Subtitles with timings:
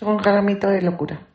[0.00, 1.26] Un gramito de locura.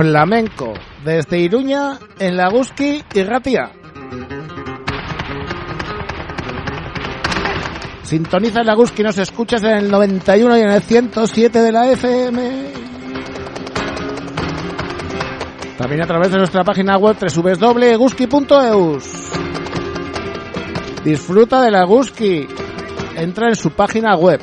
[0.00, 0.72] Flamenco
[1.04, 3.70] desde Iruña en Laguski y Ratia.
[8.04, 12.72] Sintoniza en Laguski, nos escuchas en el 91 y en el 107 de la FM.
[15.76, 19.04] También a través de nuestra página web www.guski.eus.
[21.04, 22.48] Disfruta de la Guski.
[23.16, 24.40] Entra en su página web.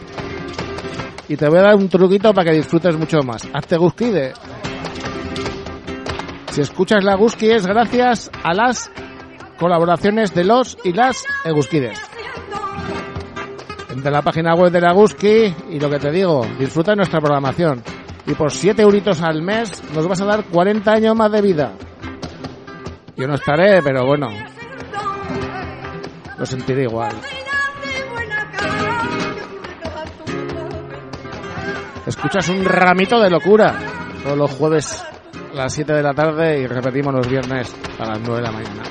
[1.27, 3.41] Y te voy a dar un truquito para que disfrutes mucho más.
[3.53, 4.33] Hazte Guski de
[6.57, 8.89] si escuchas la Guski es gracias a las
[9.59, 12.01] colaboraciones de los y las Eguskides.
[13.91, 17.21] Entre la página web de la Guski y lo que te digo, disfruta de nuestra
[17.21, 17.83] programación.
[18.25, 21.73] Y por 7 euritos al mes nos vas a dar 40 años más de vida.
[23.15, 24.29] Yo no estaré, pero bueno.
[26.39, 27.13] Lo sentiré igual.
[32.07, 33.77] Escuchas un ramito de locura
[34.23, 35.16] todos los jueves a
[35.57, 38.83] las 7 de la tarde y repetimos los viernes a las 9 de la mañana.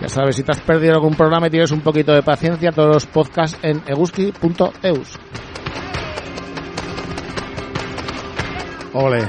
[0.00, 2.94] Ya sabes, si te has perdido algún programa y tienes un poquito de paciencia, todos
[2.94, 5.18] los podcasts en eguski.eus.
[8.92, 9.26] Ole.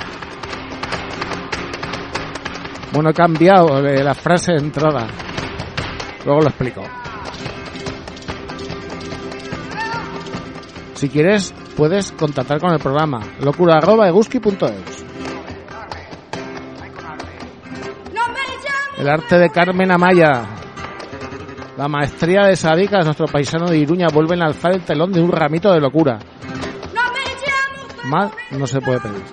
[2.92, 5.08] Bueno, he cambiado la frase de entrada.
[6.26, 6.84] Luego lo explico.
[10.96, 15.06] Si quieres, puedes contactar con el programa locura.eguski.eus.
[18.98, 20.46] El arte de Carmen Amaya.
[21.78, 25.32] La maestría de Sadicas, nuestro paisano de Iruña, vuelven a alzar el telón de un
[25.32, 26.20] ramito de locura.
[28.06, 29.24] Más no se puede pedir.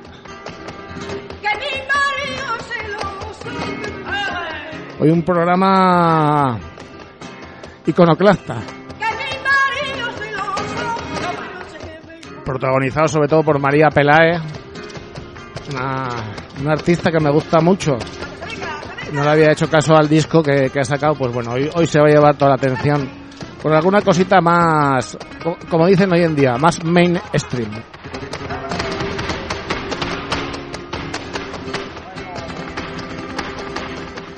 [4.98, 6.59] Hoy un programa
[7.86, 8.81] iconoclasta.
[12.62, 14.40] Protagonizado sobre todo por María Pelae,
[15.72, 17.98] una, artista que me gusta mucho.
[19.12, 21.98] No le había hecho caso al disco que, ha sacado, pues bueno, hoy, hoy se
[21.98, 23.10] va a llevar toda la atención
[23.60, 25.18] por alguna cosita más,
[25.68, 27.70] como dicen hoy en día, más mainstream.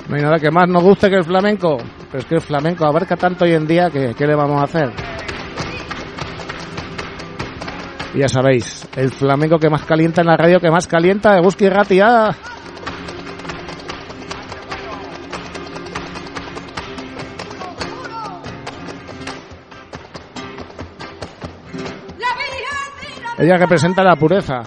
[0.09, 1.77] No hay nada que más nos guste que el flamenco,
[2.11, 4.63] pero es que el flamenco abarca tanto hoy en día que ¿qué le vamos a
[4.63, 5.14] hacer?
[8.15, 11.67] Ya sabéis, el flamenco que más calienta en la radio, que más calienta de Busqui
[11.67, 12.29] Ratia.
[23.37, 24.61] Ella representa la pureza.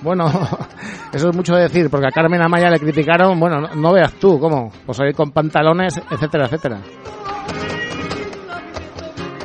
[0.00, 0.26] Bueno,
[1.12, 4.72] eso es mucho decir, porque a Carmen Amaya le criticaron, bueno, no, veas tú cómo,
[4.86, 6.78] pues ahí con pantalones, etcétera, etcétera.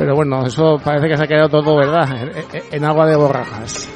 [0.01, 2.09] Pero bueno, eso parece que se ha quedado todo, ¿verdad?
[2.71, 3.87] En, agua de borrajas.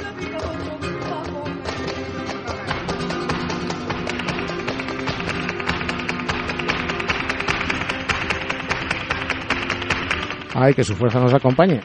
[10.53, 11.81] Ay, que su fuerza nos acompañe.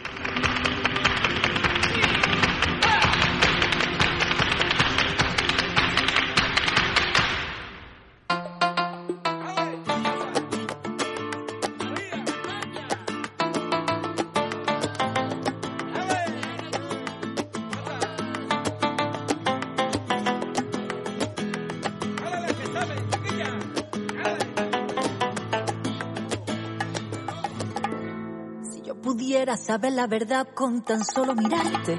[29.57, 31.99] Saber la verdad con tan solo mirarte.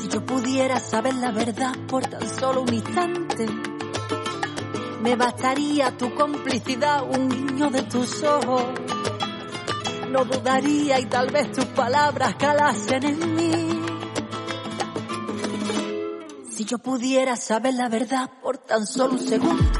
[0.00, 3.46] Si yo pudiera saber la verdad por tan solo un instante,
[5.00, 8.64] me bastaría tu complicidad, un guiño de tus ojos.
[10.10, 13.82] No dudaría y tal vez tus palabras calasen en mí.
[16.50, 19.70] Si yo pudiera saber la verdad por tan solo un segundo,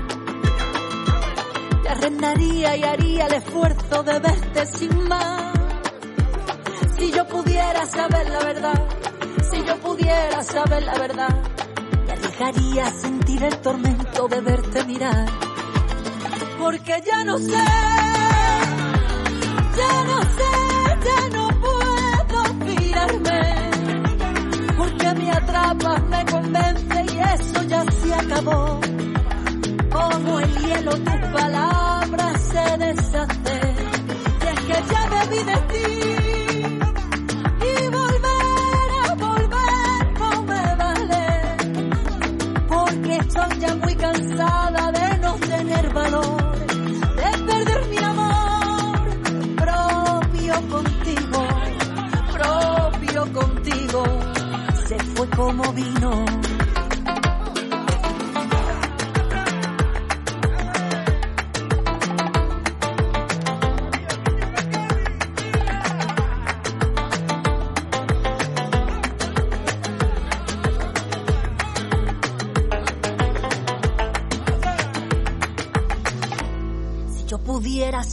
[1.82, 5.53] te arrendaría y haría el esfuerzo de verte sin más si yo
[7.86, 8.82] saber la verdad,
[9.50, 11.42] si yo pudiera saber la verdad,
[12.06, 15.26] me dejaría sentir el tormento de verte mirar.
[16.58, 17.64] Porque ya no sé,
[19.76, 20.52] ya no sé,
[21.04, 23.70] ya no puedo mirarme.
[24.78, 28.80] Porque me atrapas, me convence y eso ya se acabó.
[29.90, 33.76] Como el hielo tus palabras se deshacen.
[34.40, 36.13] Y es que ya me vi de ti.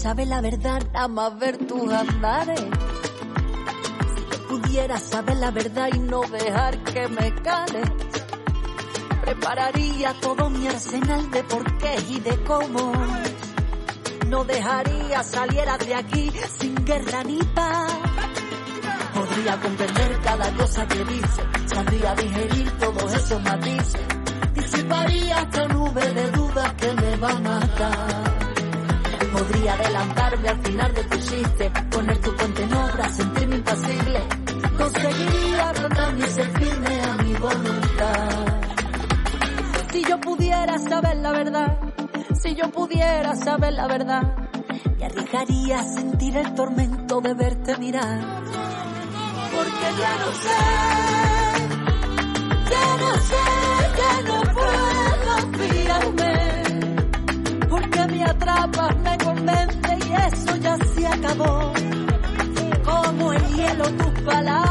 [0.02, 2.60] Saber la verdad, nada ver tus andares.
[2.60, 7.88] Si pudiera saber la verdad y no dejar que me cales.
[9.24, 12.94] Prepararía todo mi arsenal de porqués y de cómo.
[14.28, 17.94] No dejaría saliera de aquí sin guerra ni paz.
[19.14, 24.02] Podría comprender cada cosa que dice, sabría digerir todos esos matices.
[24.56, 28.31] Disiparía esta nube de dudas que me va a matar.
[29.42, 34.20] Podría adelantarme al final de tu chiste, poner tu puente en obra, sentirme impasible.
[34.78, 38.30] Conseguiría ablandar y ser firme a mi voluntad.
[39.92, 41.80] Si yo pudiera saber la verdad,
[42.40, 44.22] si yo pudiera saber la verdad,
[45.00, 48.20] me arriesgaría a sentir el tormento de verte mirar.
[49.56, 50.60] Porque ya no sé,
[52.70, 53.44] ya no sé,
[53.98, 56.42] ya no puedo fiarme
[57.72, 58.96] porque me atrapas,
[61.38, 64.71] Como el hielo tus palabras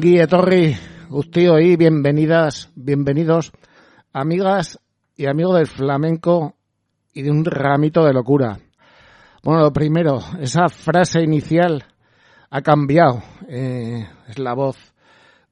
[0.00, 0.74] Ongi etorri,
[1.10, 3.52] guztio y bienvenidas, bienvenidos,
[4.14, 4.80] amigas
[5.14, 6.56] y amigos del flamenco
[7.12, 8.58] y de un ramito de locura.
[9.42, 11.84] Bueno, lo primero, esa frase inicial
[12.48, 13.22] ha cambiado.
[13.46, 14.78] Eh, es la voz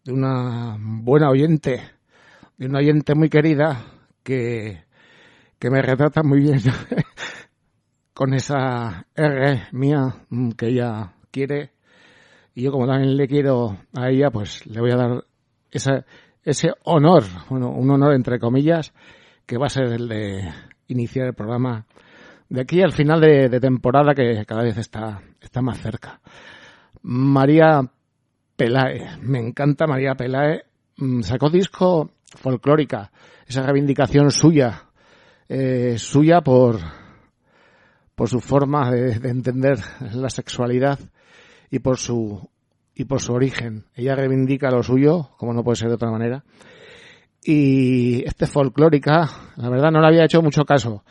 [0.03, 1.83] de una buena oyente,
[2.57, 3.85] de una oyente muy querida
[4.23, 4.83] que,
[5.59, 6.61] que me retrata muy bien
[8.15, 10.25] con esa R mía
[10.57, 11.73] que ella quiere
[12.59, 15.25] y yo como también le quiero a ella, pues le voy a dar
[15.71, 16.05] esa,
[16.43, 18.93] ese honor, bueno, un honor entre comillas,
[19.47, 20.53] que va a ser el de
[20.89, 21.87] iniciar el programa
[22.49, 26.21] de aquí al final de, temporada que cada vez está, está más cerca.
[27.03, 27.81] María
[28.57, 30.65] Pelae, me encanta María Pelae,
[30.97, 33.13] mm, sacó disco folclórica,
[33.47, 34.83] esa reivindicación suya,
[35.49, 36.81] eh, suya por,
[38.17, 39.79] por su forma de entender
[40.13, 40.99] la sexualidad
[41.71, 42.49] y por su
[42.95, 43.85] y por su origen.
[43.95, 46.43] Ella reivindica lo suyo, como no puede ser de otra manera.
[47.45, 51.05] Y este folclórica, la verdad no le había hecho mucho caso.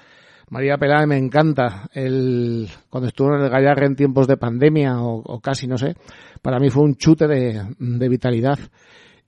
[0.49, 1.89] María Peláez me encanta.
[1.93, 5.95] El, cuando estuvo en el Gallarre en tiempos de pandemia o, casi, no sé,
[6.41, 8.59] para mí fue un chute de, de vitalidad.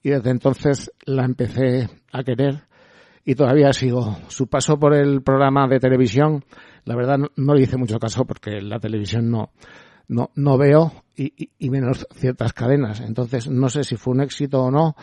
[0.03, 2.63] Y desde entonces la empecé a querer
[3.23, 4.17] y todavía sigo.
[4.27, 6.43] Su paso por el programa de televisión,
[6.83, 9.51] la verdad no, no le hice mucho caso porque la televisión no,
[10.09, 12.99] no, no veo y, y, y, menos ciertas cadenas.
[12.99, 14.95] Entonces no sé si fue un éxito o no.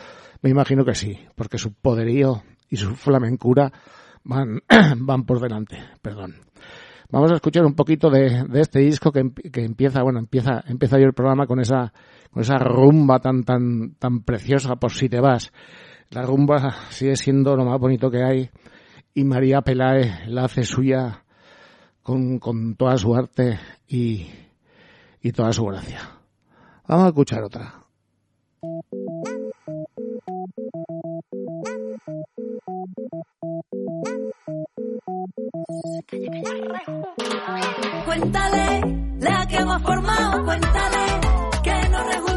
[0.42, 3.72] Me imagino que sí, porque su poderío y su flamencura
[4.24, 4.60] van,
[4.98, 5.78] van por delante.
[6.02, 6.34] Perdón.
[7.08, 10.98] Vamos a escuchar un poquito de, de este disco que, que, empieza, bueno, empieza, empieza
[10.98, 11.92] yo el programa con esa,
[12.32, 15.52] con esa rumba tan, tan, tan preciosa por si te vas.
[16.10, 18.50] La rumba sigue siendo lo más bonito que hay
[19.14, 21.22] y María Pelae la hace suya
[22.02, 24.26] con, con toda su arte y,
[25.26, 26.08] y toda su gracia.
[26.86, 27.74] Vamos a escuchar otra.
[38.04, 41.20] Cuéntale la que hemos formado, cuéntale
[41.64, 42.35] que nos rejuntamos,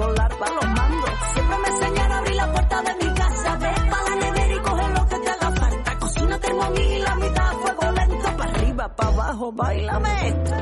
[0.00, 1.10] con larva los mandos.
[1.34, 4.60] Siempre me enseñaron a abrir la puerta de mi casa, ve pa' la nevera y
[4.60, 5.98] coge lo que te haga falta.
[5.98, 10.54] Cocina termomil, la mitad a fuego lento, pa' arriba, pa' abajo, bailame esto.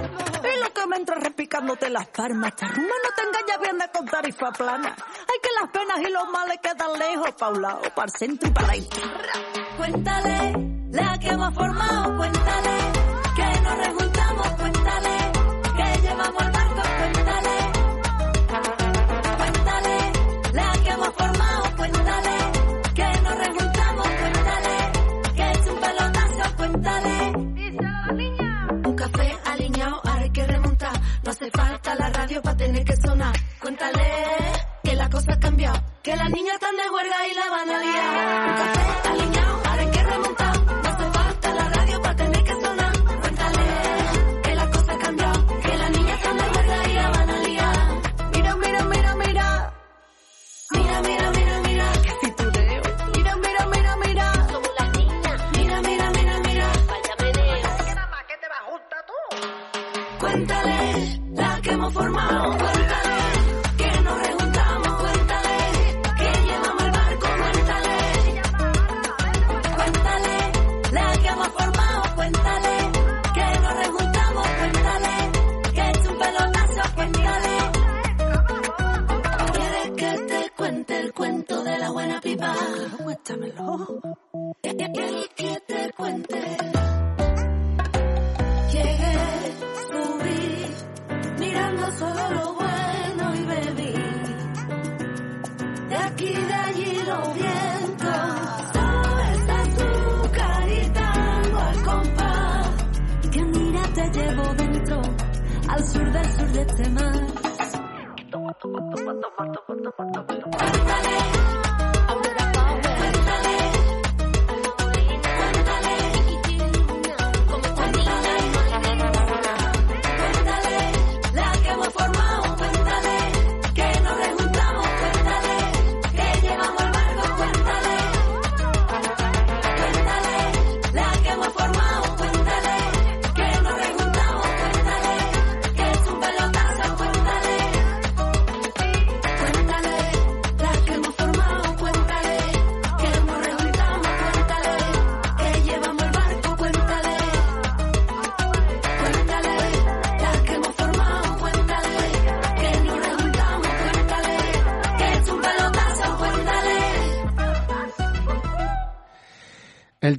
[0.55, 4.07] Y lo que me entra repicándote las palmas, esta no te engañas bien de con
[4.07, 4.89] tarifa plana.
[4.89, 8.49] Hay que las penas y los males quedan lejos, pa' un lado, pa' el centro
[8.49, 9.33] y para la izquierda.
[9.77, 10.53] Cuéntale
[10.91, 12.77] la que hemos formado, cuéntale
[13.37, 14.78] que nos rejuntamos, cuéntale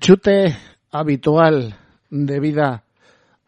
[0.09, 0.57] chute
[0.89, 1.75] habitual
[2.09, 2.83] de vida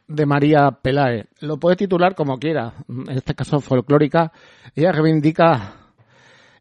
[0.07, 1.25] de María Pelae.
[1.39, 4.31] Lo puede titular como quiera, en este caso folclórica.
[4.75, 5.73] Ella reivindica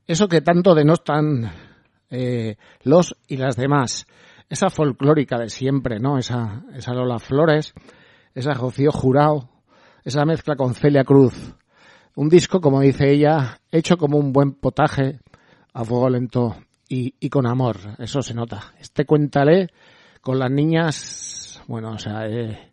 [0.06, 1.52] eso que tanto denostan
[2.08, 4.06] eh, los y las demás.
[4.48, 6.16] Esa folclórica de siempre, ¿no?
[6.16, 7.74] Esa, esa Lola Flores,
[8.34, 9.50] esa Rocío Jurado,
[10.02, 11.54] esa mezcla con Celia Cruz.
[12.16, 15.20] Un disco, como dice ella, hecho como un buen potaje
[15.74, 16.56] a fuego lento
[16.88, 17.76] y, y con amor.
[17.98, 18.72] Eso se nota.
[18.78, 19.68] Este cuéntale
[20.20, 22.72] con las niñas, bueno, o sea, eh,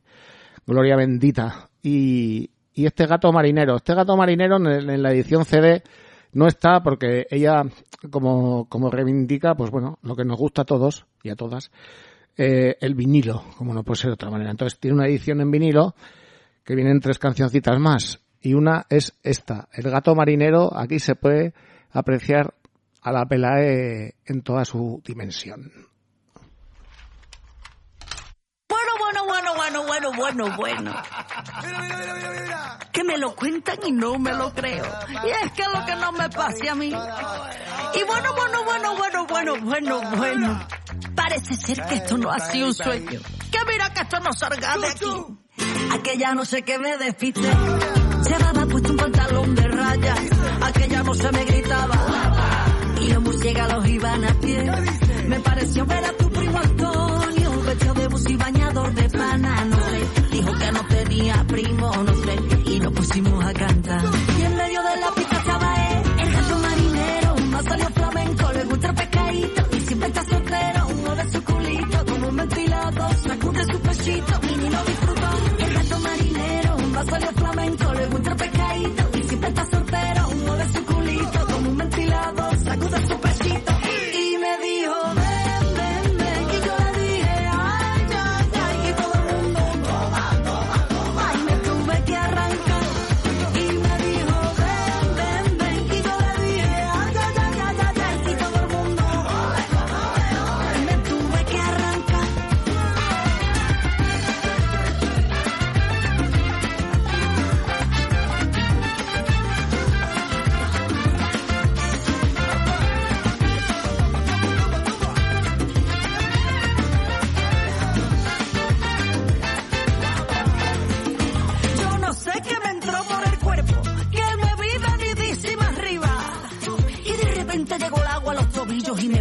[0.66, 1.70] gloria bendita.
[1.82, 3.78] Y, y este gato marinero.
[3.78, 5.82] Este gato marinero en, la edición CD
[6.34, 7.64] no está porque ella,
[8.12, 11.72] como, como reivindica, pues bueno, lo que nos gusta a todos y a todas,
[12.38, 14.52] eh, el vinilo, como no puede ser de otra manera.
[14.52, 15.96] Entonces tiene una edición en vinilo
[16.64, 18.22] que vienen tres cancioncitas más.
[18.42, 20.70] Y una es esta, El gato marinero.
[20.78, 21.56] Aquí se puede
[21.92, 22.54] apreciar
[23.02, 25.72] a la Pelae en toda su dimensión.
[28.70, 31.04] Bueno, bueno, bueno, bueno, bueno, bueno,
[31.74, 32.84] bueno.
[32.92, 34.86] Que me lo cuentan y no me lo creo.
[35.26, 36.88] Y es que lo que no me pase a mí.
[36.88, 40.68] Y bueno, bueno, bueno, bueno, bueno, bueno, bueno.
[41.16, 43.20] Parece ser que esto no ha sido un sueño.
[43.52, 45.06] Que mira que esto no salga de aquí.
[45.92, 47.42] Aquella no sé qué me despiste.
[47.42, 50.16] Llevaba puesto un pantalón de raya.
[50.62, 51.96] Aquella no se me gritaba.
[53.02, 54.72] Y los murciélagos iban a pie.
[55.28, 56.87] Me pareció ver a tu primo Antonio.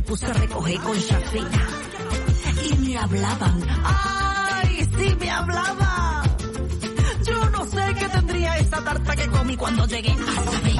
[0.07, 1.67] Puse a recoger con chafita.
[2.65, 6.23] Y me hablaban, ¡ay, sí me hablaba!
[7.25, 10.77] Yo no sé qué tendría esa tarta que comí cuando llegué a saber.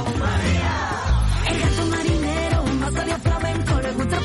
[1.49, 4.19] El gato marinero, no sabía flamenco, le gusta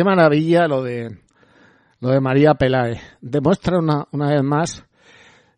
[0.00, 1.18] qué maravilla lo de
[2.00, 3.02] lo de María Peláez.
[3.20, 4.82] Demuestra una, una vez más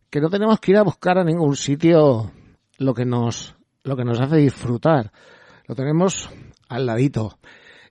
[0.09, 2.29] que no tenemos que ir a buscar a ningún sitio
[2.77, 5.13] lo que nos lo que nos hace disfrutar.
[5.65, 6.29] Lo tenemos
[6.67, 7.37] al ladito.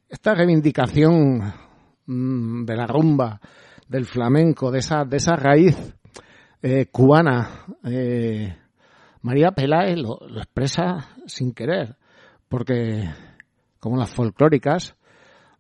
[0.06, 1.54] Esta reivindicación
[2.04, 3.40] mm, de la rumba,
[3.88, 5.74] del flamenco, de esa de esa raíz
[6.60, 8.54] eh, cubana, eh,
[9.22, 11.96] María Peláez lo, lo expresa sin querer,
[12.46, 13.08] porque
[13.80, 14.96] como las folclóricas,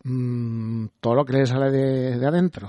[0.04, 2.68] mm, todo lo que le sale de, de adentro.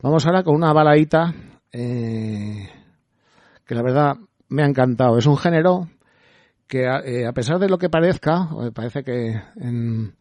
[0.00, 1.34] Vamos ahora con una baladita
[1.72, 2.68] eh,
[3.64, 4.16] que la verdad
[4.48, 5.18] me ha encantado.
[5.18, 5.88] Es un género
[6.66, 10.14] que a, eh, pesar de lo que parezca, me parece que en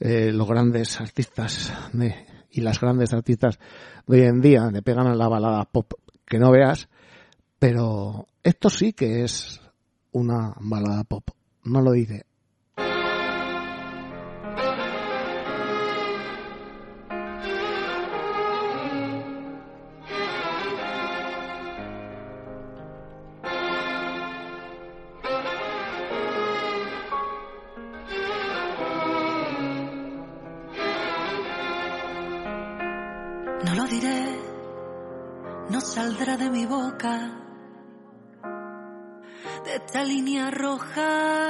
[0.00, 3.58] eh, los grandes artistas de- y las grandes artistas
[4.06, 5.92] de hoy en día le pegan a la balada pop
[6.24, 6.88] que no veas,
[7.58, 9.60] pero esto sí que es
[10.12, 11.28] una balada pop.
[11.64, 12.26] No lo dice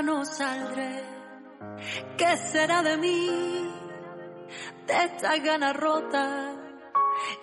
[0.03, 1.03] no saldré.
[2.17, 3.71] ¿Qué será de mí?
[4.87, 6.55] De esta gana rota.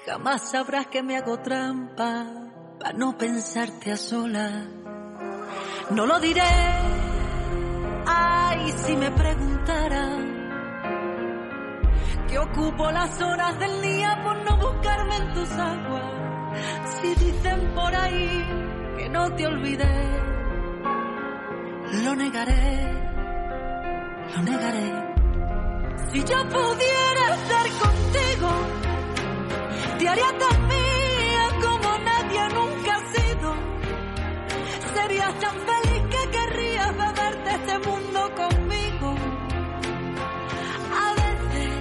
[0.06, 2.26] Jamás sabrás que me hago trampa
[2.80, 4.68] para no pensarte a sola.
[5.92, 6.42] No lo diré.
[8.06, 10.32] Ay, si me preguntaran
[12.28, 16.12] que ocupo las horas del día por no buscarme en tus aguas.
[17.02, 18.46] Si dicen por ahí
[18.98, 20.31] que no te olvidé,
[21.92, 23.04] lo negaré,
[24.36, 24.92] lo negaré.
[26.12, 28.50] Si yo pudiera estar contigo,
[30.00, 33.56] te haría tan mía como nadie nunca ha sido.
[34.94, 39.16] Serías tan feliz que querrías beberte este mundo conmigo.
[41.06, 41.74] A veces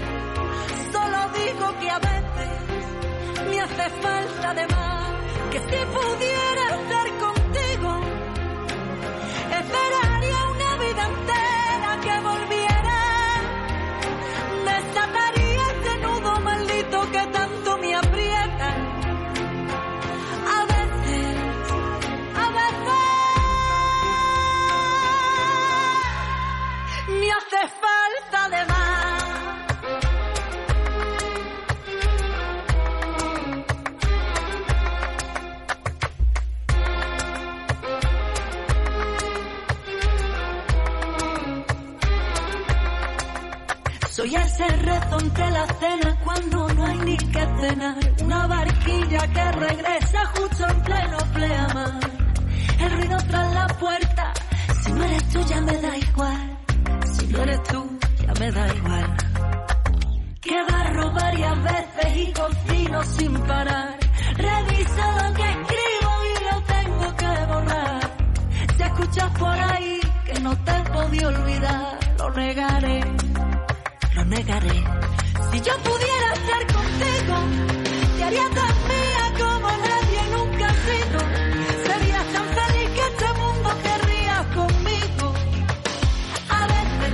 [0.93, 5.13] solo digo que a veces me hace falta de más,
[5.51, 6.40] que si pudiera
[45.21, 47.97] entre la cena cuando no hay ni que cenar.
[48.23, 52.01] Una barquilla que regresa justo en pleno pleamar.
[52.79, 54.33] El ruido tras la puerta.
[54.83, 56.59] Si no eres tú ya me da igual.
[57.13, 59.17] Si no eres tú ya me da igual.
[60.41, 63.99] Que barro varias veces y cocino sin parar.
[64.37, 68.11] Revisa lo que escribo y lo tengo que borrar.
[68.77, 73.01] Si escuchas por ahí que no te podía olvidar, lo negaré,
[74.15, 75.00] lo negaré.
[75.53, 77.37] Si yo pudiera estar contigo,
[78.17, 81.19] te haría tan mía como nadie nunca ha sido.
[81.87, 85.35] Serías tan feliz que este mundo querría conmigo.
[86.51, 87.13] A veces,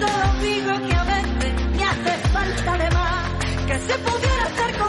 [0.00, 3.30] solo digo que a veces me hace falta de más.
[3.66, 4.81] Que si pudiera estar contigo,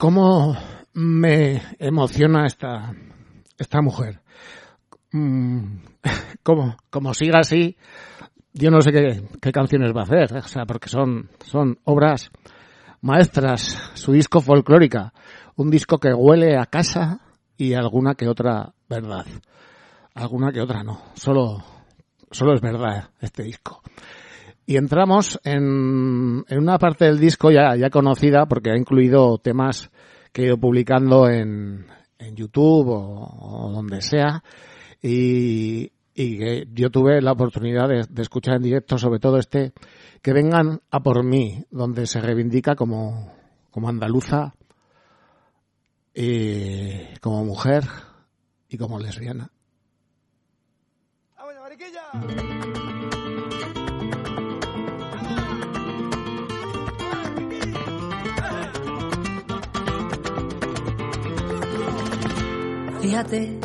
[0.00, 0.56] ¿Cómo
[0.94, 2.90] me emociona esta,
[3.58, 4.22] esta mujer?
[5.12, 5.76] Mm,
[6.42, 7.76] como, como siga así,
[8.54, 12.30] yo no sé qué, qué canciones va a hacer, o sea, porque son, son obras
[13.02, 15.12] maestras, su disco folclórica,
[15.56, 17.20] un disco que huele a casa
[17.58, 19.26] y alguna que otra verdad.
[20.14, 21.62] Alguna que otra no, solo,
[22.30, 23.82] solo es verdad este disco.
[24.70, 29.90] Y entramos en, una parte del disco ya, conocida porque ha incluido temas
[30.32, 31.86] que he ido publicando en,
[32.20, 34.44] en YouTube o, donde sea
[35.02, 39.72] y, que yo tuve la oportunidad de, escuchar en directo sobre todo este
[40.22, 43.34] que vengan a por mí donde se reivindica como,
[43.88, 44.54] andaluza
[46.14, 47.82] y como mujer
[48.68, 49.50] y como lesbiana.
[63.00, 63.58] Fíjate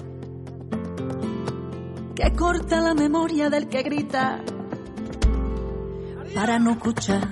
[2.16, 4.40] que corta la memoria del que grita
[6.34, 7.28] para no escuchar,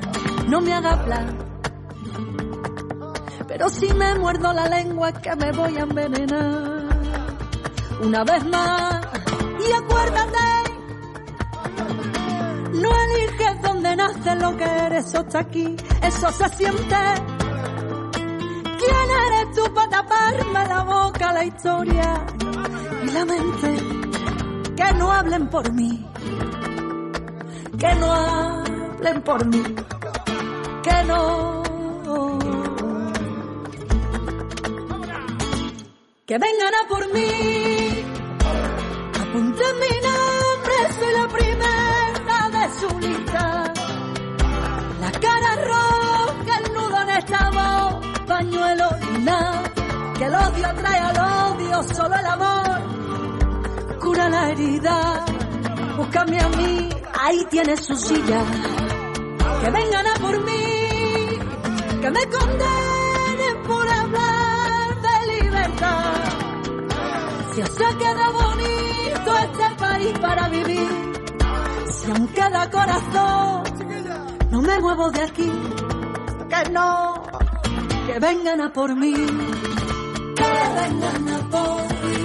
[0.48, 1.26] no me haga hablar.
[3.48, 6.84] Pero si me muerdo la lengua es que me voy a envenenar.
[8.02, 9.06] Una vez más,
[9.60, 10.40] y acuérdate,
[12.74, 16.96] no eliges dónde nace lo que eres, eso está aquí, eso se siente.
[18.64, 19.10] ¿Quién
[19.56, 22.26] tú para taparme la boca, la historia
[23.04, 23.70] y la mente?
[24.76, 26.06] Que no hablen por mí,
[27.78, 29.64] que no hablen por mí,
[30.84, 31.64] que no.
[36.26, 38.06] Que vengan a por mí,
[39.22, 43.74] apunten mi nombre, soy la primera de su lista.
[45.02, 45.93] La cara roja,
[50.18, 52.94] Que el odio trae al odio, solo el amor
[54.04, 55.26] cura la herida.
[55.98, 56.90] Búscame a mí,
[57.22, 58.42] ahí tienes su silla.
[59.62, 61.40] Que vengan a por mí,
[62.02, 66.14] que me condenen por hablar de libertad.
[67.54, 70.90] Si os se queda bonito este país para vivir,
[71.90, 73.64] si aún queda corazón,
[74.52, 75.52] no me muevo de aquí,
[76.50, 77.24] que no,
[78.06, 82.16] que vengan a por mí, que vengan a por mí,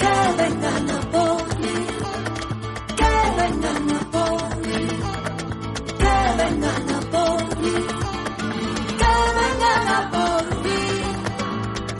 [0.00, 1.74] que vengan a por mí,
[2.98, 4.80] que vengan a por mí,
[6.00, 7.74] que vengan a por mí,
[9.00, 10.78] que vengan a por mí,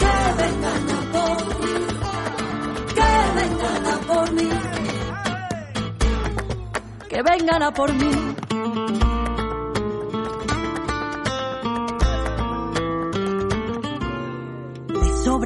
[0.01, 1.75] que vengan a por mí,
[2.97, 4.49] que vengan a por mí,
[7.09, 8.24] que vengan a por mí.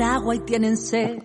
[0.03, 1.23] Agua y tienen sed.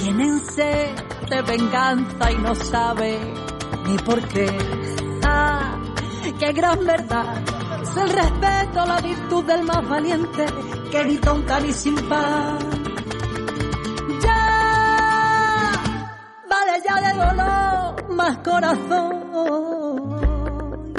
[0.00, 0.94] Tienen sed
[1.28, 3.18] de venganza y no sabe
[3.86, 4.48] ni por qué.
[5.24, 5.78] Ah,
[6.38, 7.42] qué gran verdad.
[7.82, 10.46] Es el respeto, la virtud del más valiente
[10.90, 12.64] que grita un cani sin paz.
[14.22, 15.72] Ya,
[16.48, 19.36] vale ya de dolor, más corazón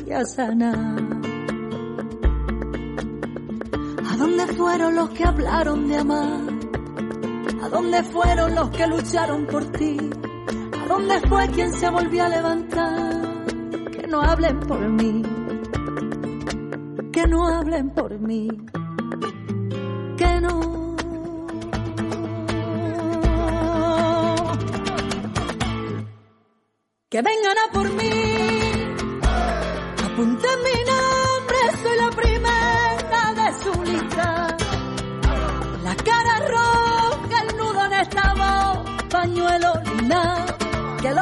[0.06, 1.37] y a sanar.
[4.18, 6.42] ¿A dónde fueron los que hablaron de amar?
[7.62, 9.96] ¿A dónde fueron los que lucharon por ti?
[10.82, 13.46] ¿A dónde fue quien se volvió a levantar?
[13.92, 15.22] Que no hablen por mí,
[17.14, 18.48] que no hablen por mí,
[20.18, 20.96] que no.
[27.08, 28.27] Que vengan a por mí,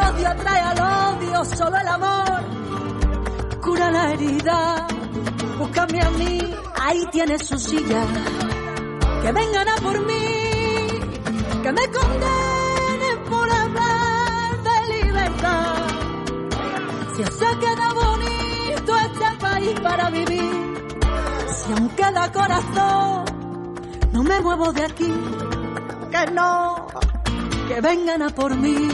[0.10, 2.56] odio atrae al odio, solo el amor
[3.66, 4.88] cura la herida.
[5.58, 6.40] Búscame a mí,
[6.80, 8.04] ahí tienes su silla.
[9.24, 11.00] Que vengan a por mí,
[11.64, 15.76] que me condenen por hablar de libertad.
[17.16, 20.88] Si se queda bonito este país para vivir,
[21.58, 23.26] si aún queda corazón,
[24.12, 25.12] no me muevo de aquí.
[26.12, 26.86] Que no,
[27.68, 28.88] que vengan a por mí,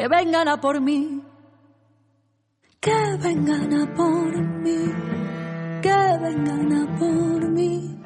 [0.00, 1.20] que vengan a por mí,
[2.80, 4.34] que vengan a por
[4.64, 4.78] mí.
[5.82, 7.98] Que vengan a por mí,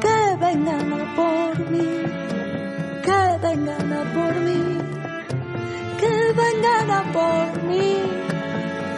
[0.00, 1.88] que vengan a por mí,
[3.06, 4.60] que vengan a por mí,
[5.98, 7.86] que vengan a por mí,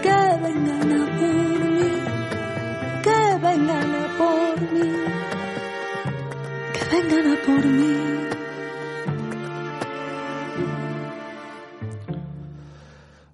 [0.03, 1.91] que vengan a por mí,
[3.05, 4.91] que vengan a por mí,
[6.75, 8.30] que vengan a por mí.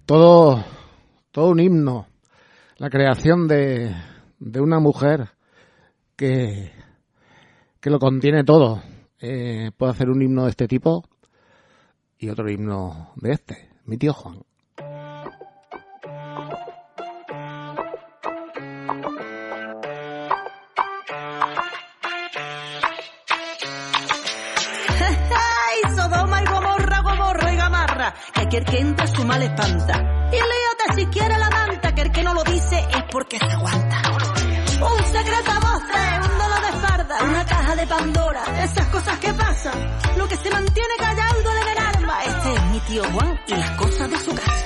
[0.07, 0.65] Todo,
[1.33, 2.07] todo un himno.
[2.77, 3.93] La creación de,
[4.39, 5.31] de una mujer
[6.15, 6.71] que,
[7.81, 8.81] que lo contiene todo.
[9.19, 11.03] Eh, puedo hacer un himno de este tipo
[12.19, 14.46] y otro himno de este, mi tío Juan.
[28.51, 29.95] Que que entra su mal espanta.
[30.33, 33.45] Y líate si quiere la manta, que el que no lo dice es porque se
[33.45, 34.03] aguanta.
[34.81, 39.33] Un secreto a voces, un dolor de espalda, una caja de Pandora, esas cosas que
[39.35, 39.99] pasan.
[40.17, 42.25] Lo que se mantiene callado en el alma.
[42.25, 44.65] Este es mi tío Juan y las cosas de su casa.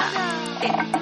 [0.00, 0.97] Ah, eh,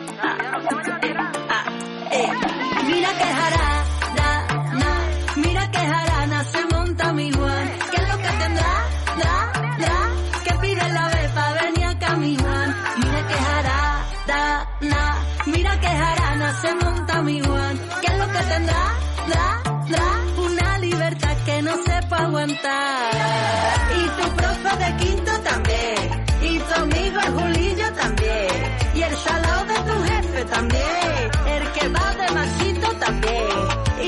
[30.57, 31.31] también.
[31.55, 33.59] El que va de masito también.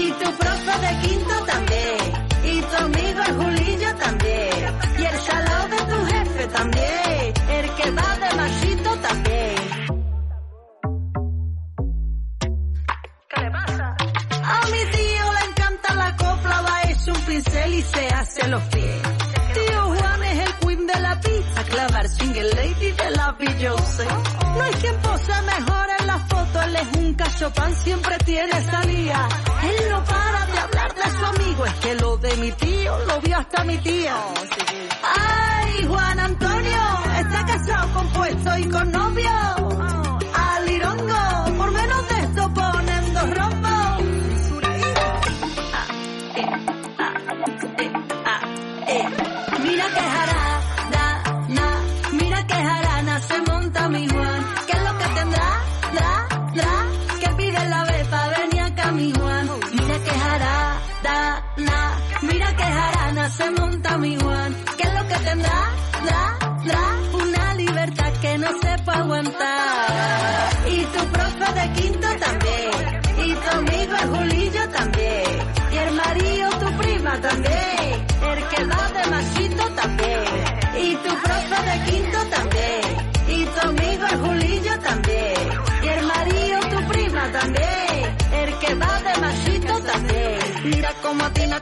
[0.01, 2.01] Y tu profe de quinto también.
[2.53, 4.61] Y tu amigo el Julillo también.
[4.99, 7.21] Y el salado de tu jefe también.
[7.59, 9.57] El que va de masito también.
[13.31, 13.97] ¿Qué le pasa?
[14.55, 18.63] A mi tío le encanta la copla, va es un pincel y se hace los
[18.75, 19.03] pies.
[19.55, 24.07] Tío Juan es el queen de la pizza, clavar single lady de la Beyoncé.
[24.57, 24.97] No hay quien
[27.39, 29.29] cachopán, siempre tiene salida.
[29.63, 33.21] Él no para de hablar de su amigo, es que lo de mi tío lo
[33.21, 34.17] vio hasta mi tía.
[35.03, 36.83] Ay, Juan Antonio,
[37.19, 39.58] está casado con puesto y con novio.
[63.31, 64.55] Se monta mi Juan.
[64.77, 65.61] ¿Qué es lo que tendrá?
[66.05, 66.85] Dra, dra,
[67.25, 70.51] una libertad que no sepa aguantar.
[70.71, 73.27] Y tu profe de quinto también.
[73.27, 75.39] Y tu amigo el Julillo también.
[75.73, 77.58] Y el marido, tu prima también.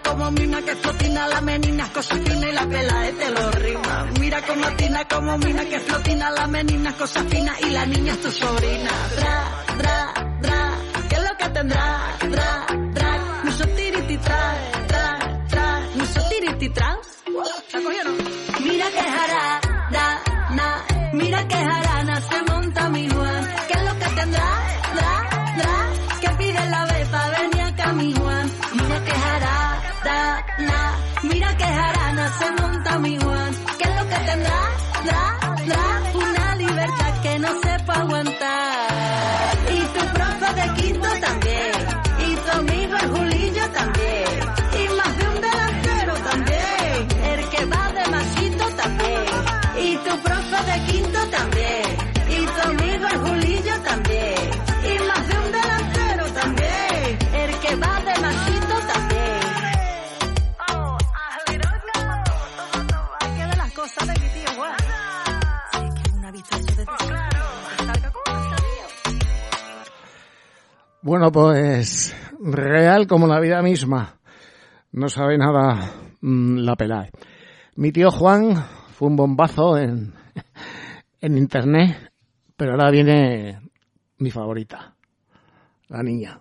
[0.03, 4.07] Como mina, que flotina la menina, cosa fina y la pela te lo rima.
[4.21, 8.21] Mira como atina, como mina, que flotina la menina, cosa fina y la niña es
[8.23, 8.91] tu sobrina.
[9.17, 10.71] Dra, dra, dra,
[11.09, 12.17] ¿qué es lo que tendrá?
[12.31, 14.55] Dra, dra, mucho tiriti tra,
[14.87, 17.07] tra, tra, mucho tiriti trans.
[17.73, 18.17] ¿La cogieron?
[18.65, 21.86] Mira que jarana, na, mira que jarana
[71.07, 74.19] Bueno, pues real como la vida misma.
[74.91, 77.13] No sabe nada mm, la Pelae.
[77.77, 78.57] Mi tío Juan
[78.89, 80.13] fue un bombazo en,
[81.21, 82.11] en internet,
[82.57, 83.61] pero ahora viene
[84.19, 84.97] mi favorita,
[85.87, 86.41] la niña.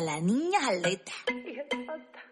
[0.00, 1.12] La niña es atleta.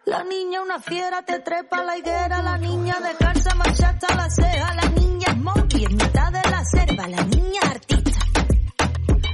[0.04, 2.42] La niña una fiera te trepa la higuera.
[2.42, 4.74] La niña de calza marchata la ceja.
[4.74, 7.08] La niña es monkey en mitad de la selva.
[7.08, 8.18] La niña artista.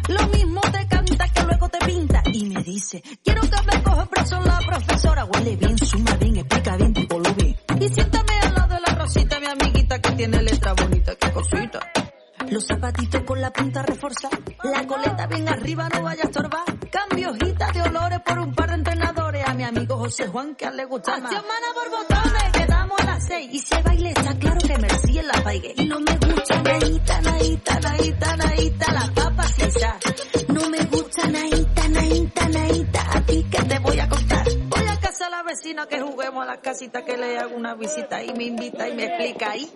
[0.08, 4.06] Lo mismo te canta que luego te pinta y me dice, quiero que me coja
[4.06, 5.24] preso la profesora.
[5.24, 7.56] Huele bien, suma bien, explica bien, tipo lo bien.
[7.80, 11.80] Y siéntame al lado de la Rosita, mi amiguita que tiene letra bonita, qué cosita.
[12.50, 16.64] Los zapatitos con la punta reforzada, la coleta bien arriba, no vaya a estorbar.
[16.90, 19.46] Cambio hojita de olores por un par de entrenadores.
[19.46, 21.32] A mi amigo José Juan que a él le gusta más.
[21.32, 21.42] mana
[21.74, 23.50] por botones, quedamos a las seis.
[23.52, 25.74] Y si el baile está claro que Merci en la paigue.
[25.76, 29.98] Y no me gusta naíta, naíta, naíta, naíta, la papa sin sal.
[30.48, 34.37] No me gusta naíta, naíta, naíta, a ti que te voy a contar.
[35.20, 38.44] A la vecina que juguemos a la casita que le hago una visita y me
[38.44, 39.68] invita y me explica ahí.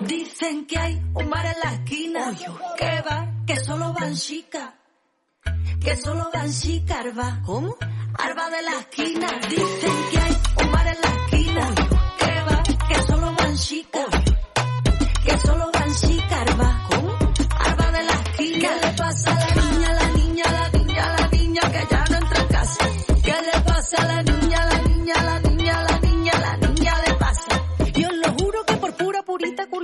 [0.00, 2.32] Dicen que hay un bar en la esquina.
[2.78, 4.70] Que bar, que solo van chicas.
[5.80, 7.42] Que solo van chicas, arba.
[7.44, 7.76] ¿Cómo?
[8.18, 9.28] Arba de la esquina.
[9.48, 10.11] Dicen que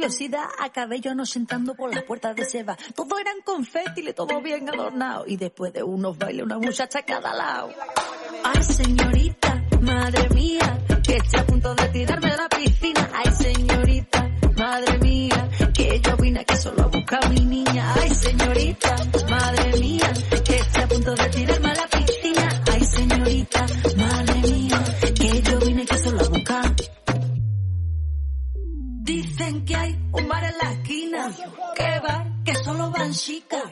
[0.08, 2.78] curiosidad acabé yo sentando por las puertas de Seba.
[2.94, 5.24] Todo eran confétiles, todo bien adornado.
[5.26, 7.68] Y después de unos bailes, una muchacha a cada lado.
[8.42, 13.10] Ay, señorita, madre mía, que estoy a punto de tirarme de la piscina.
[13.12, 17.94] Ay, señorita, madre mía, que yo vine aquí solo a buscar a mi niña.
[18.00, 18.96] Ay, señorita,
[19.28, 22.62] madre mía, que estoy a punto de tirarme a la piscina.
[22.72, 24.84] Ay, señorita, madre mía,
[25.14, 26.74] que yo vine aquí solo a buscar.
[29.08, 31.30] Dicen que hay un bar en la esquina.
[31.74, 32.26] ¿Qué bar?
[32.44, 33.64] Que solo van chicas.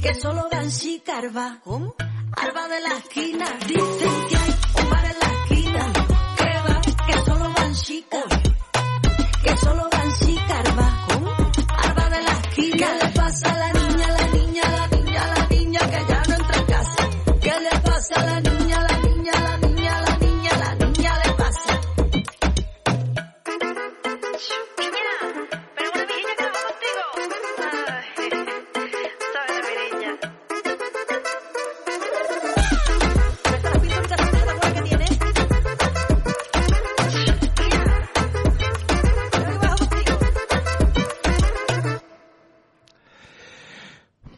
[0.00, 1.60] Que solo van chicas, arba.
[1.64, 1.94] ¿Cómo?
[2.36, 3.46] Arba de la esquina.
[3.66, 5.92] Dicen que hay un bar en la esquina.
[6.38, 6.80] ¿Qué bar?
[7.06, 8.24] Que solo van chicas.
[9.44, 11.06] Que solo van chicas, arba.
[11.08, 11.30] ¿Cómo?
[11.84, 12.76] Arba de la esquina.
[12.76, 16.34] ¿Qué le pasa a la niña, la niña, la niña, la niña que ya no
[16.34, 17.08] entra en casa?
[17.40, 18.57] ¿Qué le pasa a la niña, la niña,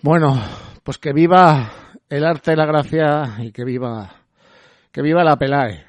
[0.02, 0.42] Bueno,
[0.82, 1.72] pues que viva
[2.08, 4.10] el arte, la gracia y que viva,
[4.90, 5.84] que viva la Pelae.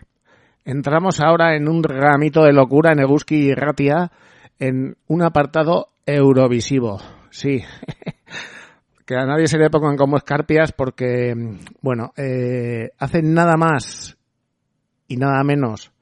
[0.65, 4.11] Entramos ahora en un ramito de locura en Eguski y Ratia
[4.59, 6.99] en un apartado eurovisivo.
[7.29, 7.63] Sí.
[9.05, 11.33] que a nadie se le pongan como escarpias porque,
[11.81, 14.17] bueno, eh, hacen nada más
[15.07, 15.93] y nada menos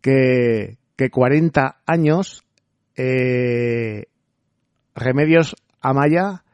[0.00, 2.42] que, que 40 años
[2.96, 4.06] eh,
[4.94, 6.44] Remedios Amaya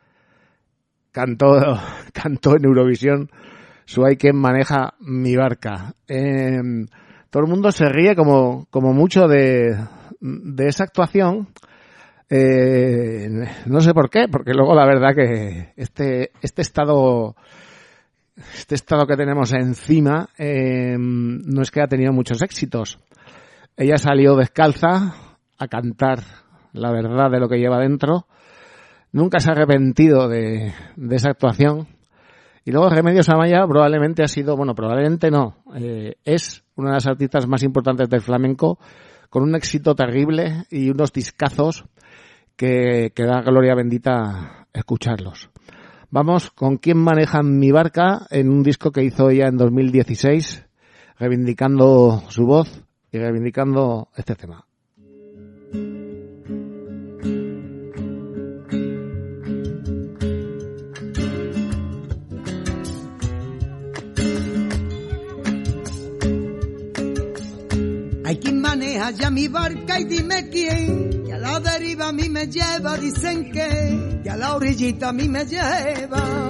[1.13, 1.79] cantó,
[2.13, 3.31] cantó en Eurovisión
[3.85, 5.95] su Hay quien maneja mi barca.
[6.07, 6.61] Eh,
[7.31, 9.77] todo el mundo se ríe como, como mucho de,
[10.21, 11.49] de esa actuación.
[12.29, 13.29] Eh,
[13.67, 17.35] no sé por qué, porque luego la verdad que este, este estado,
[18.55, 22.99] este estado que tenemos encima, eh, no es que ha tenido muchos éxitos.
[23.77, 25.15] Ella salió descalza
[25.59, 26.21] a cantar
[26.73, 28.27] la verdad de lo que lleva dentro.
[29.13, 30.73] Nunca se ha arrepentido de,
[31.11, 31.89] esa actuación.
[32.65, 37.07] Y luego Remedios Amaya probablemente ha sido, bueno, probablemente no, eh, es una de las
[37.07, 38.79] artistas más importantes del flamenco,
[39.29, 41.85] con un éxito terrible y unos discazos
[42.57, 45.51] que, que da gloria bendita escucharlos.
[46.11, 50.67] Vamos con quién maneja mi barca en un disco que hizo ella en 2016,
[51.19, 54.67] reivindicando su voz y reivindicando este tema.
[68.31, 71.25] Hay quien maneja ya mi barca y dime quién.
[71.27, 74.21] Y a la deriva a mí me lleva, dicen que.
[74.25, 76.49] Y a la orillita a mí me lleva.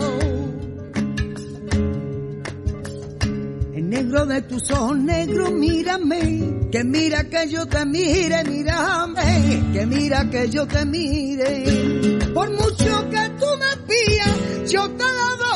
[3.72, 6.68] El negro de tus ojos negros, mírame.
[6.70, 9.72] Que mira que yo te mire, mírame.
[9.72, 12.18] Que mira que yo te mire.
[12.34, 15.49] Por mucho que tú me pillas, yo te la doy.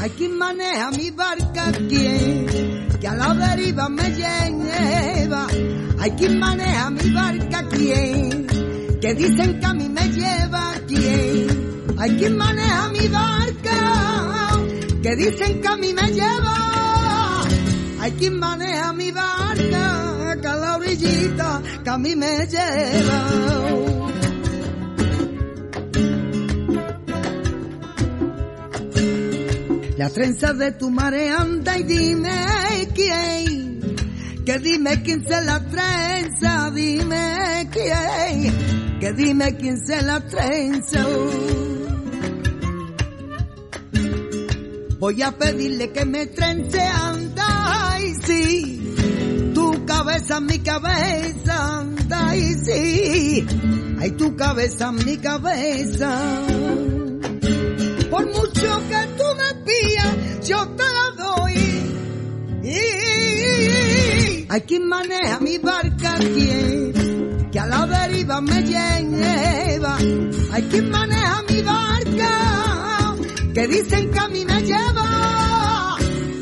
[0.00, 2.88] Hay quien maneja mi barca, ¿quién?
[3.00, 5.46] que a la deriva me lleva.
[6.00, 8.46] Hay quien maneja mi barca, ¿quién?
[9.00, 11.94] Que dicen que a mí me lleva, ¿quién?
[11.98, 14.50] Hay quien maneja mi barca,
[15.02, 17.44] que dicen que a mí me lleva.
[18.00, 23.97] Hay quien maneja mi barca, que a la orillita, que a mí me lleva.
[29.98, 32.30] Las trenzas de tu marea anda y dime
[32.94, 33.96] quién,
[34.46, 41.04] que dime quién se la trenza, dime quién, que dime quién se la trenza.
[45.00, 48.94] Voy a pedirle que me trence, anda y sí,
[49.52, 53.46] tu cabeza mi cabeza, anda y sí,
[53.98, 56.38] ay tu cabeza mi cabeza.
[58.18, 60.12] Por mucho que tú me pillas,
[60.48, 61.54] yo te la doy.
[64.48, 69.98] Hay quien maneja mi barca, quien que a la deriva me lleva.
[70.50, 73.14] Hay quien maneja mi barca,
[73.54, 75.96] que dicen que a mí me lleva.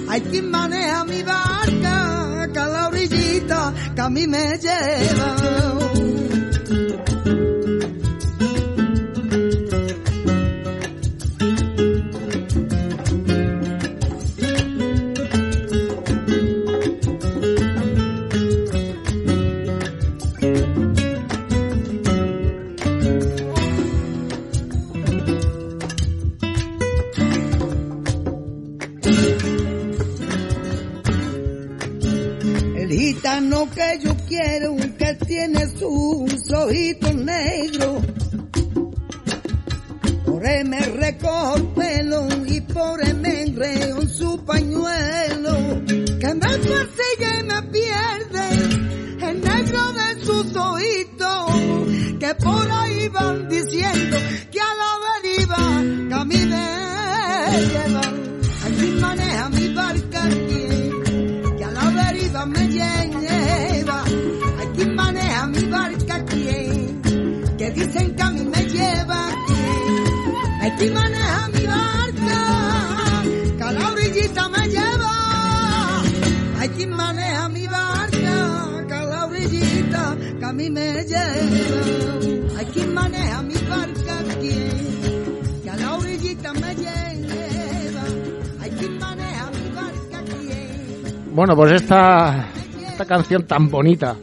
[0.08, 5.95] Hay quien maneja mi barca, que a la orillita, que a mí me lleva.
[33.56, 38.02] Gitano que yo quiero, que tiene sus ojitos negros.
[40.24, 45.84] Por él me recojo el pelo y por él me enreo en su pañuelo.
[45.86, 52.18] Que me persigue y me pierde el negro de sus ojitos.
[52.20, 54.16] Que por ahí van diciendo
[54.50, 55.56] que a la deriva
[57.82, 57.85] que
[70.78, 70.96] quien.
[70.96, 73.22] Aquí maneja mi barca,
[73.56, 76.02] que a la orillita me lleva.
[76.60, 82.60] Aquí maneja mi barca, que a la orillita que a mí me lleva.
[82.60, 88.02] Aquí maneja mi barca quien, que a la orillita me lleva.
[88.62, 91.34] Aquí maneja mi barca quien.
[91.34, 92.48] Bueno, pues esta,
[92.86, 94.16] esta canción tan bonita,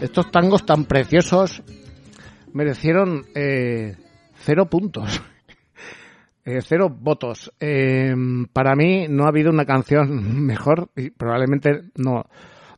[0.00, 1.62] estos tangos tan preciosos,
[2.52, 3.96] merecieron eh,
[4.44, 5.20] cero puntos,
[6.44, 7.52] eh, cero votos.
[7.58, 8.14] Eh,
[8.52, 12.24] para mí no ha habido una canción mejor y probablemente no,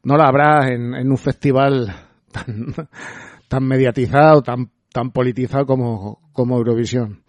[0.03, 1.93] no la habrá en, en un festival
[2.33, 2.75] tan,
[3.49, 7.23] tan mediatizado, tan, tan politizado como, como Eurovisión.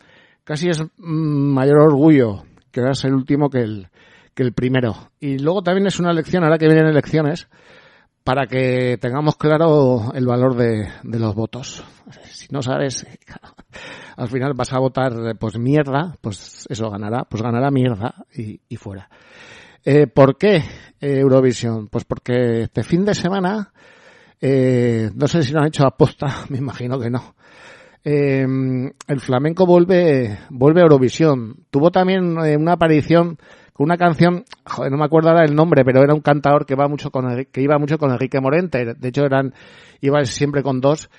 [0.43, 3.87] Casi es mm, mayor orgullo quedarse el último que el,
[4.33, 5.11] que el primero.
[5.19, 7.49] Y luego también es una elección, ahora que vienen elecciones,
[8.27, 11.81] para que tengamos claro el valor de, los votos.
[12.25, 13.07] Si no sabes,
[14.17, 19.09] al final vas a votar pues mierda, pues eso ganará, pues ganará mierda y, fuera.
[19.81, 21.87] Eh, ¿Por qué eh, Eurovisión?
[21.87, 23.71] Pues porque este fin de semana,
[24.41, 27.33] eh, no sé si lo han hecho a posta, me imagino que no.
[28.03, 28.45] Eh,
[29.07, 31.65] el flamenco vuelve, vuelve a Eurovisión.
[31.69, 33.37] Tuvo también eh, una aparición
[33.77, 36.73] con una canción, joder, no me acuerdo ahora el nombre, pero era un cantador que
[36.73, 39.53] va mucho con que iba mucho con Enrique Morente, de hecho eran
[40.01, 41.11] iba siempre con dos.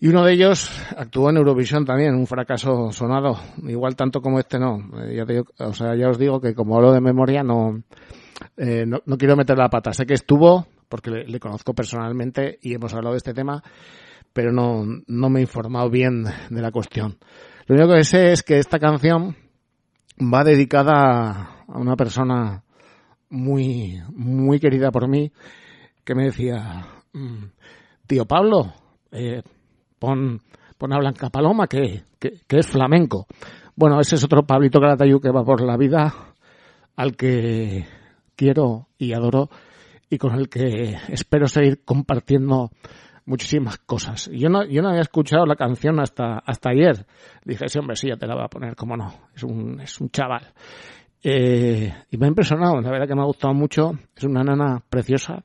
[0.00, 4.58] Y uno de ellos actuó en Eurovisión también, un fracaso sonado, igual tanto como este
[4.58, 7.82] no, Eh, ya te o sea, ya os digo que como hablo de memoria no
[8.56, 12.58] eh, no, no quiero meter la pata, sé que estuvo porque le, le conozco personalmente
[12.62, 13.62] y hemos hablado de este tema,
[14.32, 17.16] pero no, no me he informado bien de la cuestión.
[17.66, 19.36] Lo único que sé es que esta canción
[20.20, 22.62] va dedicada a una persona
[23.30, 25.32] muy, muy querida por mí,
[26.04, 27.44] que me decía, "Mm,
[28.06, 28.72] tío Pablo,
[29.10, 29.42] eh,
[29.98, 30.40] pon,
[30.78, 33.26] pon a Blanca Paloma, que, que, es flamenco.
[33.74, 36.12] Bueno, ese es otro Pablito Calatayud que va por la vida,
[36.96, 37.86] al que
[38.36, 39.50] quiero y adoro,
[40.08, 42.70] y con el que espero seguir compartiendo
[43.26, 44.30] muchísimas cosas.
[44.32, 47.06] Yo no, yo no había escuchado la canción hasta, hasta ayer.
[47.44, 49.12] Dije, sí, hombre, sí, ya te la voy a poner, cómo no.
[49.34, 50.52] Es un, es un chaval.
[51.28, 53.98] Eh, y me ha impresionado, la verdad que me ha gustado mucho.
[54.14, 55.42] Es una nana preciosa,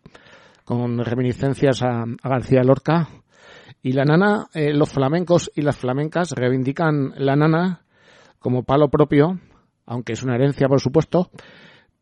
[0.63, 3.07] con reminiscencias a, García Lorca.
[3.81, 7.81] Y la nana, eh, los flamencos y las flamencas reivindican la nana
[8.37, 9.39] como palo propio,
[9.87, 11.31] aunque es una herencia, por supuesto,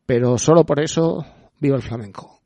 [0.05, 1.25] pero solo por eso
[1.61, 2.38] viva el flamenco.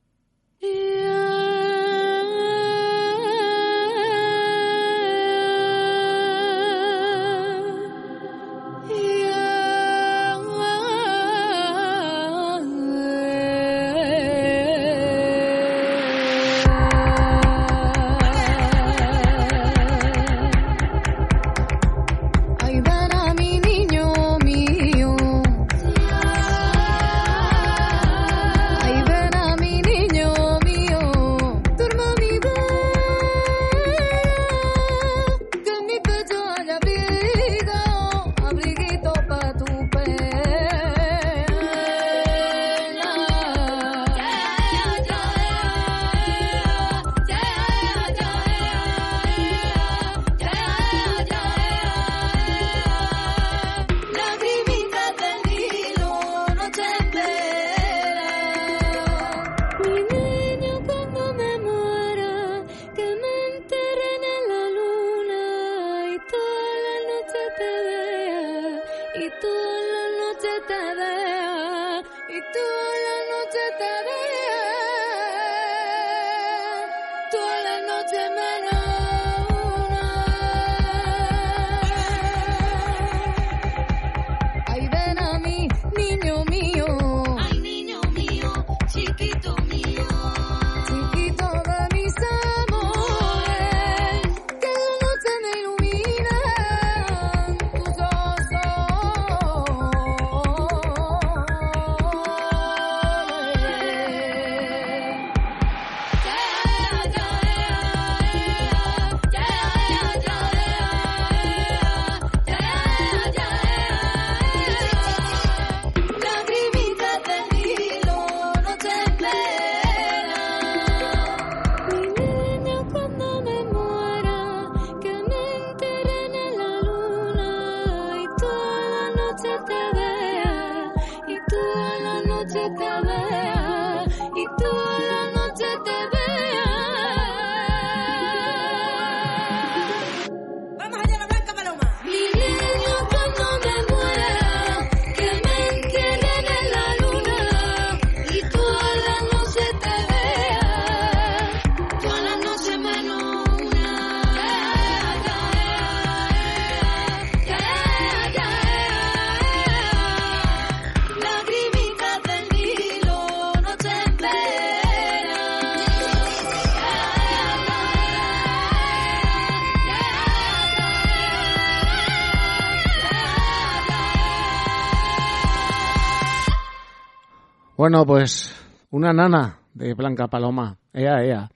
[177.84, 178.56] Bueno, pues
[178.92, 180.78] una nana de Blanca Paloma.
[180.94, 181.50] Ea, ea.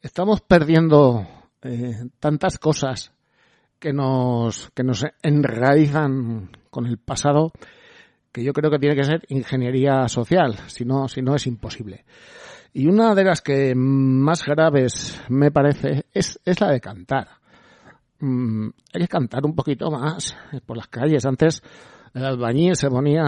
[0.00, 1.26] Estamos perdiendo
[1.62, 3.12] eh, tantas cosas
[3.80, 7.50] que nos, que nos enraizan con el pasado
[8.30, 12.04] que yo creo que tiene que ser ingeniería social, si no, si no es imposible.
[12.72, 17.26] Y una de las que más graves me parece es, es la de cantar.
[18.20, 20.32] Mm, hay que cantar un poquito más
[20.64, 21.26] por las calles.
[21.26, 21.60] Antes
[22.14, 23.24] el albañil se ponía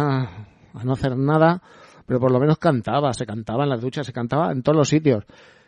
[0.73, 1.61] a no hacer nada,
[2.07, 4.89] pero por lo menos cantaba, se cantaba en las duchas, se cantaba en todos los
[4.89, 5.25] sitios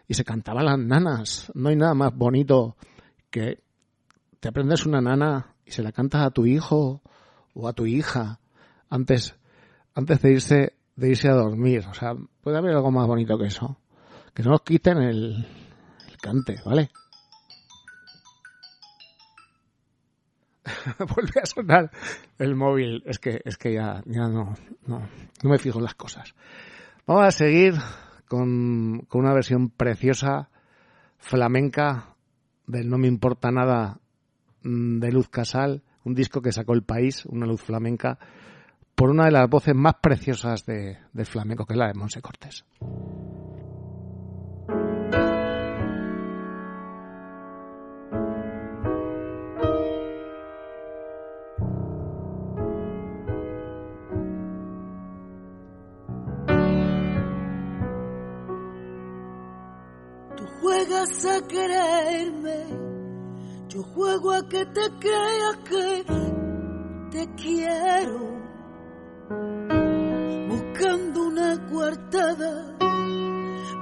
[0.06, 1.50] y se cantaba las nanas.
[1.54, 2.76] No hay nada más bonito
[3.30, 3.62] que
[4.40, 7.02] te aprendes una nana y se la cantas a tu hijo
[7.54, 8.40] o a tu hija
[8.90, 9.36] antes
[9.94, 11.86] antes de irse, de irse a dormir.
[11.88, 13.78] O sea, puede haber algo más bonito que eso.
[14.34, 15.46] Que no nos quiten el,
[16.08, 16.90] el cante, ¿vale?
[21.14, 21.90] Vuelve a sonar
[22.38, 23.02] el móvil.
[23.06, 24.54] Es que, es que ya, ya no,
[24.86, 25.02] no,
[25.42, 26.34] me fijo en las cosas.
[27.06, 27.74] Vamos a seguir
[28.28, 30.48] con, con una versión preciosa,
[31.18, 32.14] flamenca,
[32.66, 34.00] del No me importa nada
[34.62, 38.18] mm, de Luz Casal, un disco que sacó el país, una luz flamenca,
[38.94, 42.22] por una de las voces más preciosas de, del flamenco, que es la de Monse
[42.22, 42.64] Cortés.
[61.04, 62.64] Juegas a quererme,
[63.68, 66.04] yo juego a que te creas que
[67.10, 68.34] te quiero.
[70.48, 72.76] Buscando una coartada,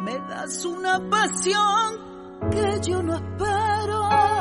[0.05, 4.32] me das una pasión que yo no espero.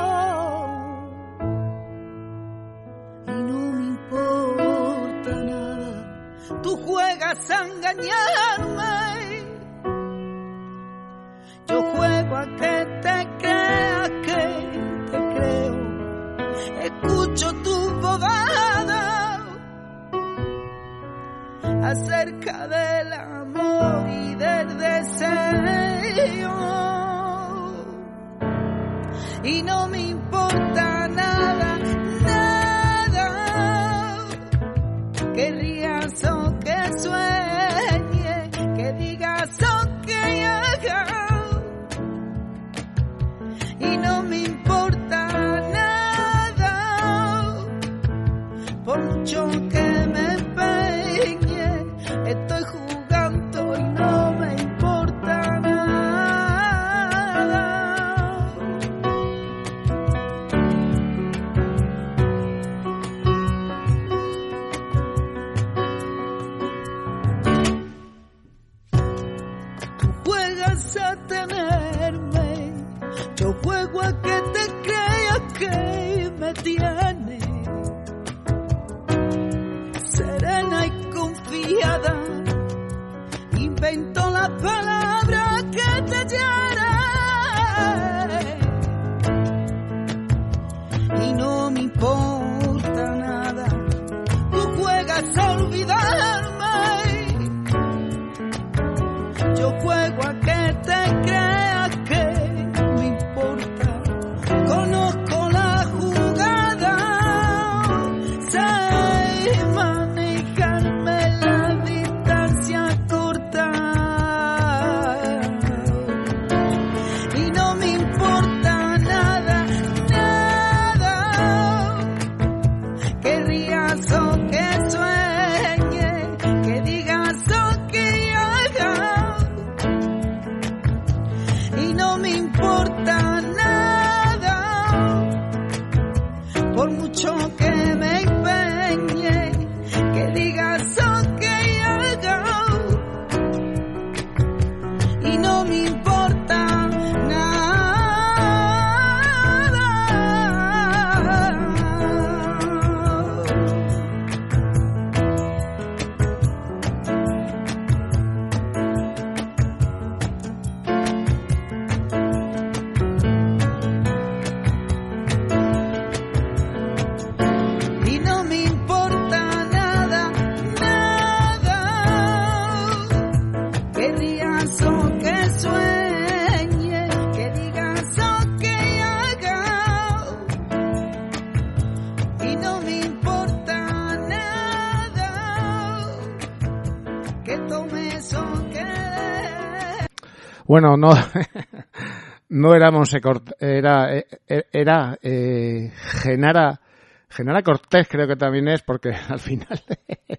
[190.71, 191.09] Bueno, no,
[192.49, 196.79] no era Monse Cortés, era, eh, eh, era eh, Genara,
[197.27, 199.81] Genara Cortés creo que también es, porque al final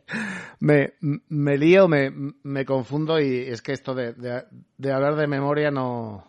[0.61, 0.95] me,
[1.29, 2.11] me lío, me,
[2.45, 6.25] me confundo y es que esto de, de, hablar de memoria no,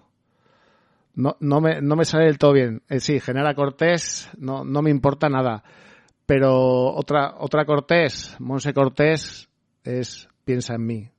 [1.15, 2.81] no, no, me, no me sale del todo bien.
[2.89, 5.63] Eh, sí, Genara Cortés, no, no me importa nada.
[6.25, 9.47] Pero otra, otra Cortés, Monse Cortés,
[9.85, 11.12] es Piensa en mí.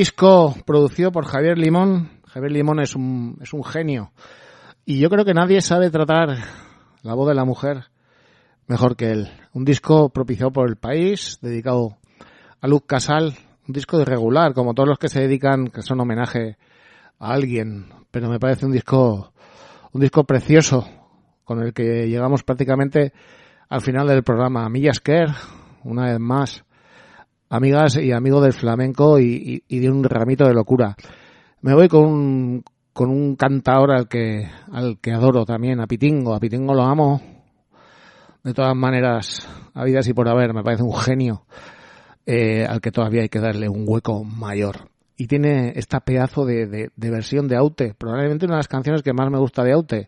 [0.00, 2.22] Disco producido por Javier Limón.
[2.26, 4.12] Javier Limón es un, es un genio.
[4.86, 6.38] Y yo creo que nadie sabe tratar
[7.02, 7.84] la voz de la mujer
[8.66, 9.28] mejor que él.
[9.52, 11.98] Un disco propiciado por el país, dedicado
[12.62, 13.36] a Luz Casal.
[13.68, 16.56] Un disco irregular, como todos los que se dedican, que son homenaje
[17.18, 17.90] a alguien.
[18.10, 19.34] Pero me parece un disco,
[19.92, 20.88] un disco precioso,
[21.44, 23.12] con el que llegamos prácticamente
[23.68, 24.66] al final del programa.
[24.70, 25.28] Millas Kerr,
[25.84, 26.64] una vez más
[27.50, 30.96] amigas y amigos del flamenco y, de un ramito de locura.
[31.60, 36.34] Me voy con un, con un cantador al que, al que adoro también, a Pitingo.
[36.34, 37.20] A Pitingo lo amo.
[38.42, 41.44] De todas maneras, a vidas y por haber, me parece un genio
[42.24, 44.88] eh, al que todavía hay que darle un hueco mayor.
[45.16, 49.02] Y tiene esta pedazo de, de, de versión de Aute, probablemente una de las canciones
[49.02, 50.06] que más me gusta de Aute.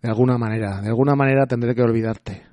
[0.00, 2.44] De alguna manera, de alguna manera tendré que olvidarte.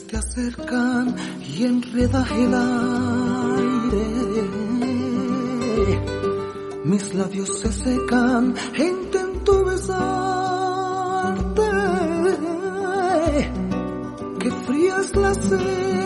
[0.00, 4.12] te acercan y enredas el aire.
[6.84, 10.02] Mis labios se secan e intento besarte.
[14.40, 16.01] Qué fría es la sed.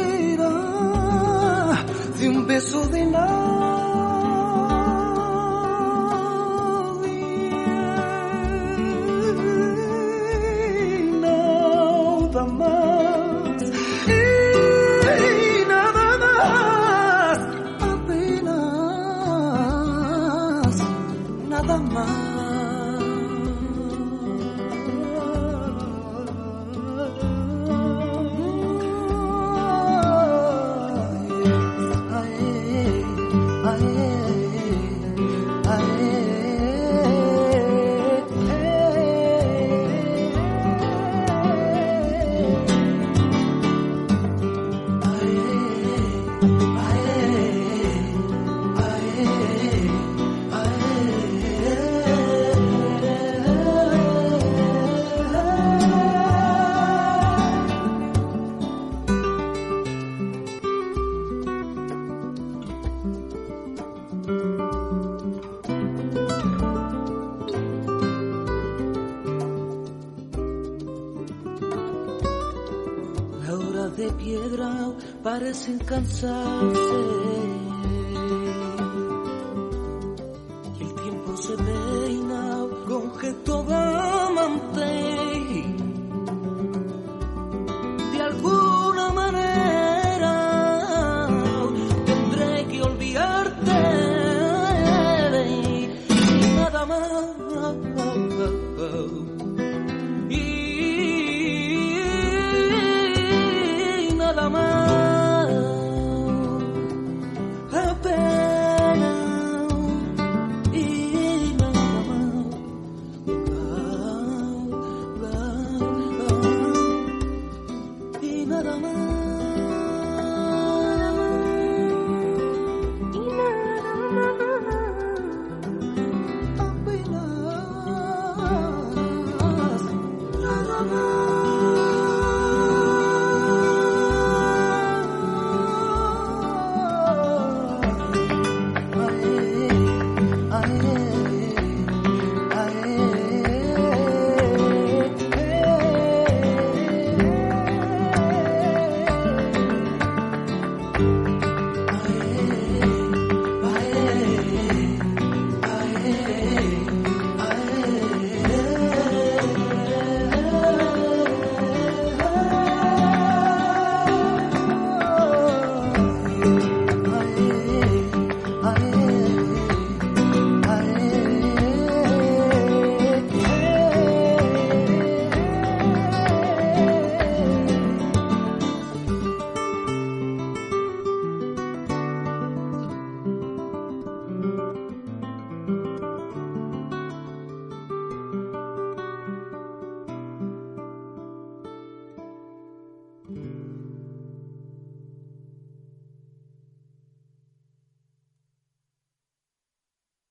[75.86, 76.75] alcanzar.